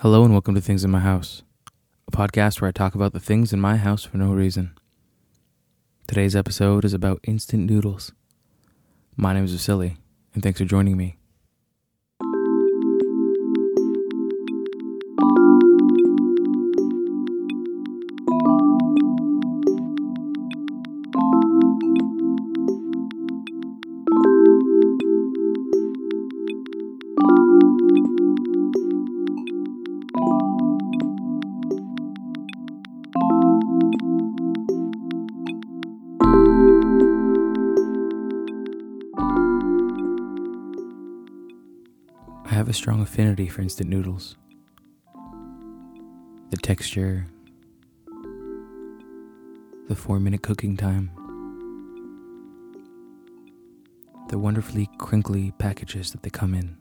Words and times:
Hello 0.00 0.24
and 0.24 0.32
welcome 0.34 0.54
to 0.54 0.60
Things 0.60 0.84
in 0.84 0.90
My 0.90 1.00
House, 1.00 1.42
a 2.06 2.10
podcast 2.10 2.60
where 2.60 2.68
I 2.68 2.70
talk 2.70 2.94
about 2.94 3.14
the 3.14 3.18
things 3.18 3.54
in 3.54 3.62
my 3.62 3.78
house 3.78 4.04
for 4.04 4.18
no 4.18 4.30
reason. 4.30 4.76
Today's 6.06 6.36
episode 6.36 6.84
is 6.84 6.92
about 6.92 7.20
instant 7.22 7.64
noodles. 7.64 8.12
My 9.16 9.32
name 9.32 9.46
is 9.46 9.52
Vasily, 9.52 9.96
and 10.34 10.42
thanks 10.42 10.60
for 10.60 10.66
joining 10.66 10.98
me. 10.98 11.16
Have 42.66 42.74
a 42.74 42.76
strong 42.76 43.00
affinity 43.00 43.46
for 43.46 43.62
instant 43.62 43.88
noodles. 43.88 44.34
The 46.50 46.56
texture, 46.56 47.28
the 49.88 49.94
four 49.94 50.18
minute 50.18 50.42
cooking 50.42 50.76
time, 50.76 51.12
the 54.30 54.36
wonderfully 54.36 54.88
crinkly 54.98 55.52
packages 55.60 56.10
that 56.10 56.24
they 56.24 56.30
come 56.30 56.54
in. 56.54 56.76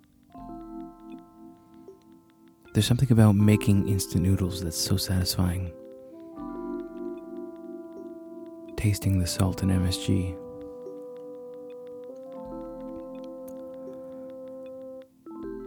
There's 2.74 2.88
something 2.88 3.12
about 3.12 3.36
making 3.36 3.88
instant 3.88 4.24
noodles 4.24 4.64
that's 4.64 4.82
so 4.82 4.98
satisfying. 4.98 5.72
Tasting 8.76 9.20
the 9.20 9.28
salt 9.28 9.62
and 9.62 9.70
MSG. 9.70 10.45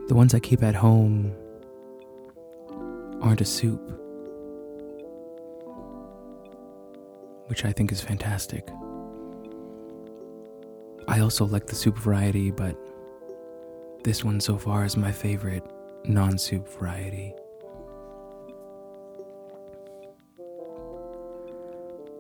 The 0.09 0.15
ones 0.15 0.33
I 0.33 0.41
keep 0.41 0.63
at 0.63 0.75
home 0.75 1.35
aren't 3.21 3.43
a 3.43 3.45
soup, 3.45 3.91
which 7.49 7.67
I 7.67 7.73
think 7.73 7.93
is 7.93 8.01
fantastic. 8.01 8.67
I 11.09 11.21
also 11.21 11.45
like 11.45 11.67
the 11.67 11.75
soup 11.75 11.99
variety, 11.99 12.51
but 12.51 12.75
this 14.03 14.25
one 14.25 14.41
so 14.41 14.57
far 14.57 14.87
is 14.87 14.97
my 14.97 15.13
favorite 15.13 15.65
non 16.05 16.39
soup 16.39 16.67
variety. 16.79 17.35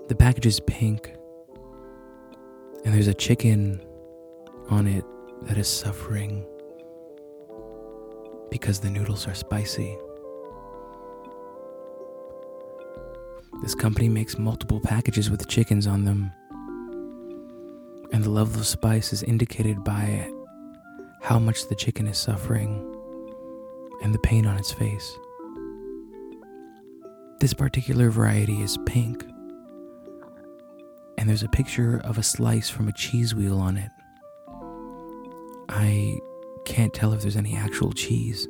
The 0.08 0.14
package 0.14 0.44
is 0.44 0.60
pink, 0.60 1.14
and 2.84 2.92
there's 2.92 3.08
a 3.08 3.14
chicken 3.14 3.82
on 4.68 4.86
it 4.86 5.06
that 5.44 5.56
is 5.56 5.68
suffering 5.68 6.44
because 8.50 8.80
the 8.80 8.90
noodles 8.90 9.26
are 9.26 9.34
spicy. 9.34 9.96
This 13.62 13.74
company 13.74 14.08
makes 14.08 14.38
multiple 14.38 14.80
packages 14.80 15.30
with 15.30 15.48
chickens 15.48 15.86
on 15.86 16.04
them, 16.04 16.30
and 18.12 18.22
the 18.22 18.30
level 18.30 18.60
of 18.60 18.66
spice 18.66 19.12
is 19.12 19.22
indicated 19.22 19.82
by 19.82 20.30
how 21.22 21.38
much 21.38 21.68
the 21.68 21.74
chicken 21.74 22.06
is 22.06 22.16
suffering 22.16 22.84
and 24.02 24.14
the 24.14 24.18
pain 24.20 24.46
on 24.46 24.56
its 24.56 24.72
face. 24.72 25.18
This 27.40 27.52
particular 27.52 28.10
variety 28.10 28.62
is 28.62 28.78
pink, 28.86 29.24
and 31.18 31.28
there's 31.28 31.42
a 31.42 31.48
picture 31.48 32.00
of 32.04 32.16
a 32.16 32.22
slice 32.22 32.70
from 32.70 32.88
a 32.88 32.92
cheese 32.92 33.34
wheel 33.34 33.58
on 33.58 33.76
it. 33.76 33.90
I 35.68 36.16
can't 36.68 36.92
tell 36.92 37.14
if 37.14 37.22
there's 37.22 37.36
any 37.36 37.56
actual 37.56 37.92
cheese, 37.92 38.46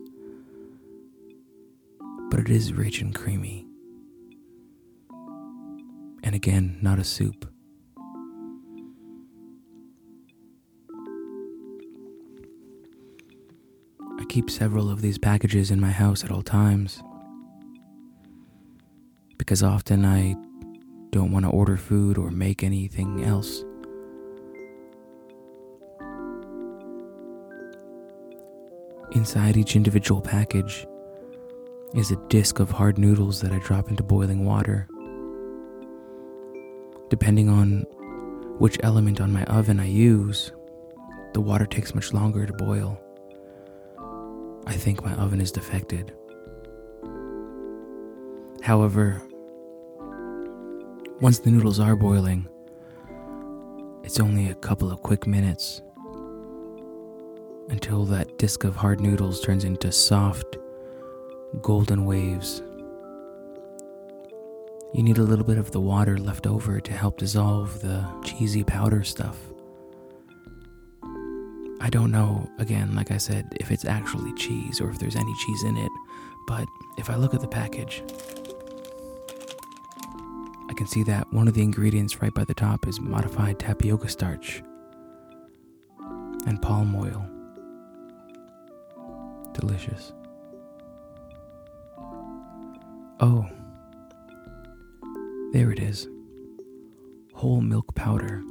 but 2.31 2.41
it 2.41 2.51
is 2.51 2.73
rich 2.73 3.01
and 3.01 3.15
creamy. 3.15 3.65
And 6.25 6.35
again, 6.35 6.79
not 6.83 6.99
a 6.99 7.05
soup. 7.05 7.49
I 14.19 14.25
keep 14.29 14.51
several 14.51 14.91
of 14.91 15.01
these 15.01 15.17
packages 15.17 15.71
in 15.71 15.81
my 15.81 15.93
house 15.93 16.25
at 16.25 16.33
all 16.33 16.43
times 16.43 17.01
because 19.39 19.63
often 19.63 20.05
I 20.05 20.35
don't 21.11 21.31
want 21.31 21.45
to 21.45 21.51
order 21.53 21.77
food 21.77 22.19
or 22.19 22.33
make 22.33 22.65
anything 22.65 23.25
else. 23.25 23.63
Inside 29.19 29.57
each 29.57 29.75
individual 29.75 30.21
package 30.21 30.87
is 31.93 32.13
a 32.13 32.27
disc 32.29 32.61
of 32.61 32.71
hard 32.71 32.99
noodles 32.99 33.41
that 33.41 33.51
I 33.51 33.59
drop 33.59 33.91
into 33.91 34.05
boiling 34.05 34.45
water. 34.45 34.87
Depending 37.11 37.49
on 37.49 37.81
which 38.61 38.79
element 38.85 39.21
on 39.21 39.33
my 39.33 39.43
oven 39.47 39.81
I 39.81 39.87
use, 39.87 40.53
the 41.35 41.41
water 41.41 41.67
takes 41.67 41.97
much 41.97 42.13
longer 42.13 42.47
to 42.47 42.53
boil. 42.53 42.97
I 44.69 44.75
think 44.75 45.05
my 45.05 45.15
oven 45.15 45.41
is 45.41 45.51
defected. 45.51 46.15
However, 48.63 49.21
once 51.21 51.41
the 51.41 51.51
noodles 51.51 51.81
are 51.81 51.97
boiling, 51.97 52.47
it's 54.05 54.21
only 54.21 54.49
a 54.49 54.55
couple 54.55 54.93
of 54.93 55.03
quick 55.03 55.27
minutes 55.27 55.83
until 57.69 58.05
that 58.07 58.39
disc 58.39 58.65
of 58.65 58.77
hard 58.77 59.01
noodles 59.01 59.41
turns 59.41 59.65
into 59.65 59.93
soft, 59.93 60.57
golden 61.61 62.05
waves. 62.05 62.63
You 64.95 65.03
need 65.03 65.19
a 65.19 65.23
little 65.23 65.45
bit 65.45 65.59
of 65.59 65.71
the 65.71 65.81
water 65.81 66.17
left 66.17 66.47
over 66.47 66.81
to 66.81 66.93
help 66.93 67.19
dissolve 67.19 67.81
the 67.83 68.07
cheesy 68.25 68.65
powder 68.65 69.05
stuff. 69.05 69.37
I 71.81 71.91
don't 71.91 72.11
know, 72.11 72.51
again, 72.59 72.95
like 72.95 73.11
I 73.11 73.19
said, 73.19 73.47
if 73.61 73.71
it's 73.71 73.85
actually 73.85 74.33
cheese 74.35 74.81
or 74.81 74.91
if 74.91 74.99
there's 74.99 75.15
any 75.15 75.35
cheese 75.35 75.63
in 75.65 75.77
it, 75.77 75.93
but 76.47 76.67
if 76.97 77.11
I 77.11 77.17
look 77.17 77.35
at 77.35 77.41
the 77.41 77.49
package, 77.49 78.03
I 80.71 80.75
can 80.75 80.87
see 80.87 81.03
that 81.05 81.33
one 81.33 81.49
of 81.49 81.55
the 81.55 81.63
ingredients 81.63 82.21
right 82.21 82.35
by 82.35 82.45
the 82.45 82.55
top 82.55 82.89
is 82.89 82.99
modified 82.99 83.59
tapioca 83.59 84.09
starch 84.09 84.63
and 86.47 86.61
palm 86.63 86.95
oil 86.97 87.29
delicious. 89.59 90.13
Oh, 93.21 93.47
there 95.53 95.71
it 95.73 95.81
is 95.81 96.09
whole 97.35 97.61
milk 97.61 97.95
powder, 97.95 98.43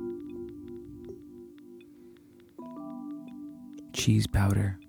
cheese 3.94 4.28
powder, 4.28 4.80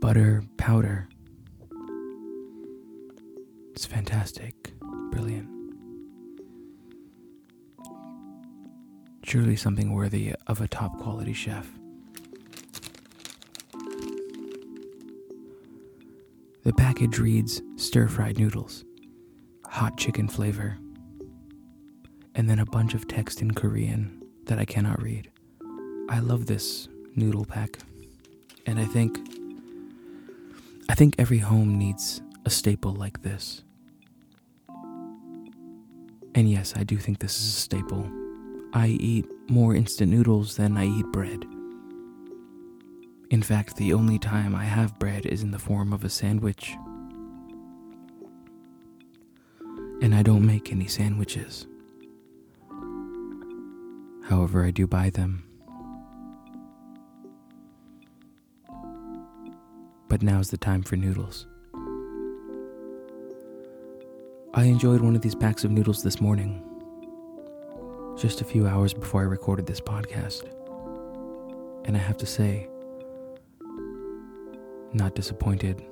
butter 0.00 0.42
powder. 0.56 1.08
It's 3.72 3.86
fantastic, 3.86 4.72
brilliant. 5.10 5.48
Surely 9.22 9.56
something 9.56 9.92
worthy 9.92 10.34
of 10.46 10.60
a 10.60 10.68
top 10.68 10.98
quality 10.98 11.32
chef. 11.32 11.66
The 16.62 16.72
package 16.74 17.18
reads 17.18 17.62
stir 17.76 18.06
fried 18.06 18.38
noodles, 18.38 18.84
hot 19.66 19.96
chicken 19.96 20.28
flavor, 20.28 20.76
and 22.34 22.50
then 22.50 22.58
a 22.58 22.66
bunch 22.66 22.92
of 22.92 23.08
text 23.08 23.40
in 23.40 23.52
Korean 23.52 24.22
that 24.44 24.58
I 24.58 24.66
cannot 24.66 25.00
read. 25.00 25.30
I 26.10 26.18
love 26.18 26.46
this 26.46 26.88
noodle 27.16 27.46
pack, 27.46 27.78
and 28.66 28.78
I 28.78 28.84
think 28.84 29.18
I 30.90 30.94
think 30.94 31.14
every 31.18 31.38
home 31.38 31.78
needs 31.78 32.20
a 32.44 32.50
staple 32.50 32.92
like 32.92 33.22
this. 33.22 33.62
And 36.34 36.50
yes, 36.50 36.74
I 36.76 36.84
do 36.84 36.98
think 36.98 37.20
this 37.20 37.38
is 37.38 37.46
a 37.46 37.60
staple. 37.60 38.10
I 38.74 38.88
eat 38.88 39.26
more 39.48 39.74
instant 39.74 40.12
noodles 40.12 40.56
than 40.56 40.76
I 40.76 40.86
eat 40.86 41.06
bread. 41.06 41.44
In 43.30 43.42
fact, 43.42 43.76
the 43.76 43.92
only 43.92 44.18
time 44.18 44.54
I 44.54 44.64
have 44.64 44.98
bread 44.98 45.24
is 45.24 45.42
in 45.42 45.50
the 45.50 45.58
form 45.58 45.92
of 45.92 46.04
a 46.04 46.08
sandwich. 46.08 46.76
And 50.02 50.14
I 50.14 50.22
don't 50.22 50.46
make 50.46 50.72
any 50.72 50.86
sandwiches. 50.86 51.66
However, 54.24 54.64
I 54.64 54.70
do 54.70 54.86
buy 54.86 55.10
them. 55.10 55.44
but 60.10 60.22
now's 60.22 60.50
the 60.50 60.58
time 60.58 60.82
for 60.82 60.96
noodles. 60.96 61.46
I 64.52 64.64
enjoyed 64.64 65.00
one 65.00 65.14
of 65.14 65.22
these 65.22 65.36
packs 65.36 65.62
of 65.62 65.70
noodles 65.70 66.02
this 66.02 66.20
morning, 66.20 66.60
just 68.20 68.40
a 68.40 68.44
few 68.44 68.66
hours 68.66 68.92
before 68.92 69.20
I 69.20 69.24
recorded 69.24 69.66
this 69.66 69.80
podcast. 69.80 70.42
And 71.84 71.96
I 71.96 72.00
have 72.00 72.16
to 72.18 72.26
say, 72.26 72.68
not 74.92 75.14
disappointed. 75.14 75.82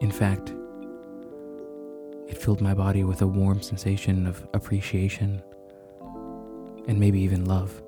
In 0.00 0.10
fact, 0.10 0.52
it 2.28 2.38
filled 2.38 2.60
my 2.60 2.74
body 2.74 3.04
with 3.04 3.22
a 3.22 3.26
warm 3.26 3.60
sensation 3.62 4.26
of 4.26 4.46
appreciation 4.54 5.42
and 6.88 6.98
maybe 6.98 7.20
even 7.20 7.44
love. 7.44 7.82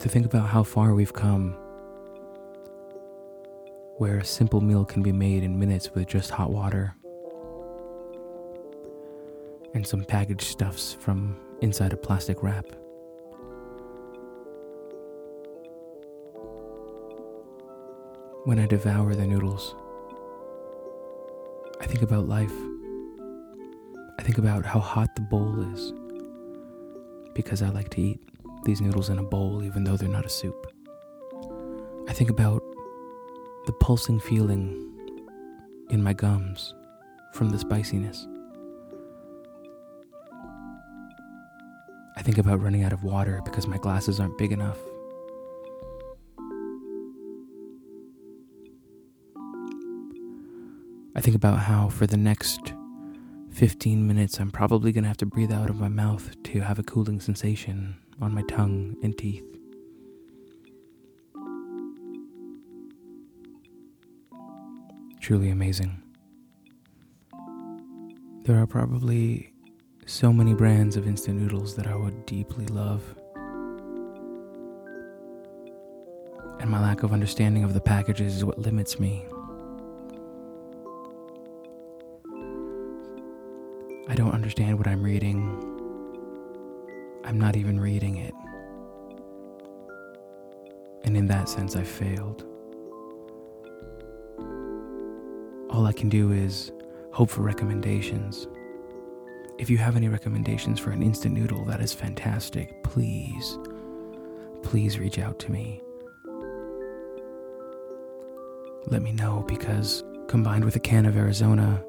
To 0.00 0.08
think 0.08 0.26
about 0.26 0.48
how 0.48 0.62
far 0.62 0.94
we've 0.94 1.12
come, 1.12 1.56
where 3.96 4.18
a 4.18 4.24
simple 4.24 4.60
meal 4.60 4.84
can 4.84 5.02
be 5.02 5.12
made 5.12 5.42
in 5.42 5.58
minutes 5.58 5.94
with 5.94 6.06
just 6.08 6.30
hot 6.30 6.50
water 6.50 6.94
and 9.72 9.86
some 9.86 10.04
packaged 10.04 10.42
stuffs 10.42 10.92
from 10.92 11.36
inside 11.60 11.92
a 11.92 11.96
plastic 11.96 12.42
wrap. 12.42 12.66
When 18.44 18.58
I 18.58 18.66
devour 18.66 19.14
the 19.14 19.26
noodles, 19.26 19.74
I 21.80 21.86
think 21.86 22.02
about 22.02 22.28
life. 22.28 22.52
I 24.18 24.22
think 24.22 24.36
about 24.36 24.66
how 24.66 24.80
hot 24.80 25.14
the 25.14 25.22
bowl 25.22 25.62
is 25.72 25.94
because 27.34 27.62
I 27.62 27.70
like 27.70 27.88
to 27.92 28.02
eat 28.02 28.20
these 28.66 28.82
noodles 28.82 29.08
in 29.08 29.18
a 29.18 29.22
bowl 29.22 29.64
even 29.64 29.82
though 29.82 29.96
they're 29.96 30.10
not 30.10 30.26
a 30.26 30.28
soup. 30.28 30.70
I 32.06 32.12
think 32.12 32.28
about 32.28 32.62
the 33.64 33.72
pulsing 33.80 34.20
feeling 34.20 34.92
in 35.88 36.02
my 36.02 36.12
gums 36.12 36.74
from 37.32 37.48
the 37.48 37.58
spiciness. 37.58 38.28
I 42.14 42.20
think 42.20 42.36
about 42.36 42.60
running 42.60 42.84
out 42.84 42.92
of 42.92 43.04
water 43.04 43.40
because 43.42 43.66
my 43.66 43.78
glasses 43.78 44.20
aren't 44.20 44.36
big 44.36 44.52
enough. 44.52 44.76
I 51.16 51.20
think 51.20 51.36
about 51.36 51.60
how 51.60 51.88
for 51.90 52.08
the 52.08 52.16
next 52.16 52.74
15 53.52 54.04
minutes 54.04 54.40
I'm 54.40 54.50
probably 54.50 54.90
going 54.90 55.04
to 55.04 55.08
have 55.08 55.16
to 55.18 55.26
breathe 55.26 55.52
out 55.52 55.70
of 55.70 55.78
my 55.78 55.86
mouth 55.86 56.34
to 56.42 56.60
have 56.60 56.80
a 56.80 56.82
cooling 56.82 57.20
sensation 57.20 57.94
on 58.20 58.34
my 58.34 58.42
tongue 58.42 58.96
and 59.00 59.16
teeth. 59.16 59.44
Truly 65.20 65.50
amazing. 65.50 66.02
There 68.42 68.60
are 68.60 68.66
probably 68.66 69.52
so 70.06 70.32
many 70.32 70.52
brands 70.52 70.96
of 70.96 71.06
instant 71.06 71.40
noodles 71.40 71.76
that 71.76 71.86
I 71.86 71.94
would 71.94 72.26
deeply 72.26 72.66
love. 72.66 73.02
And 76.58 76.68
my 76.68 76.80
lack 76.80 77.04
of 77.04 77.12
understanding 77.12 77.62
of 77.62 77.72
the 77.72 77.80
packages 77.80 78.36
is 78.36 78.44
what 78.44 78.58
limits 78.58 78.98
me 78.98 79.24
I 84.14 84.16
don't 84.16 84.30
understand 84.30 84.78
what 84.78 84.86
I'm 84.86 85.02
reading. 85.02 85.42
I'm 87.24 87.36
not 87.36 87.56
even 87.56 87.80
reading 87.80 88.18
it. 88.18 88.32
And 91.02 91.16
in 91.16 91.26
that 91.26 91.48
sense, 91.48 91.74
I 91.74 91.82
failed. 91.82 92.44
All 95.68 95.84
I 95.84 95.92
can 95.92 96.08
do 96.08 96.30
is 96.30 96.70
hope 97.10 97.28
for 97.28 97.42
recommendations. 97.42 98.46
If 99.58 99.68
you 99.68 99.78
have 99.78 99.96
any 99.96 100.06
recommendations 100.06 100.78
for 100.78 100.92
an 100.92 101.02
instant 101.02 101.34
noodle, 101.34 101.64
that 101.64 101.80
is 101.80 101.92
fantastic. 101.92 102.84
Please, 102.84 103.58
please 104.62 104.96
reach 104.96 105.18
out 105.18 105.40
to 105.40 105.50
me. 105.50 105.82
Let 108.86 109.02
me 109.02 109.10
know 109.10 109.44
because 109.48 110.04
combined 110.28 110.64
with 110.64 110.76
a 110.76 110.80
can 110.80 111.04
of 111.04 111.16
Arizona, 111.16 111.84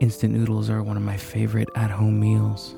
Instant 0.00 0.32
noodles 0.32 0.70
are 0.70 0.82
one 0.82 0.96
of 0.96 1.02
my 1.02 1.18
favorite 1.18 1.68
at 1.76 1.90
home 1.90 2.18
meals. 2.18 2.74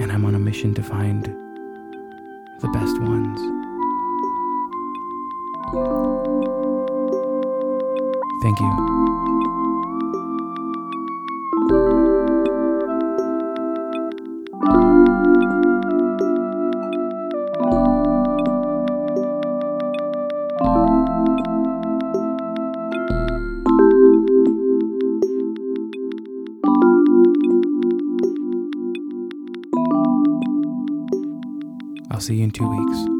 And 0.00 0.10
I'm 0.10 0.24
on 0.24 0.34
a 0.34 0.38
mission 0.38 0.74
to 0.74 0.82
find 0.82 1.26
the 2.60 2.68
best 2.72 2.98
ones. 3.00 3.38
Thank 8.42 8.58
you. 8.58 9.31
See 32.22 32.36
you 32.36 32.44
in 32.44 32.52
two 32.52 32.68
weeks. 32.68 33.11